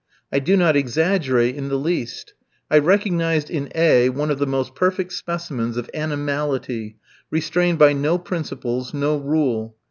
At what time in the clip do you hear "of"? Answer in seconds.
4.31-4.39, 5.77-5.91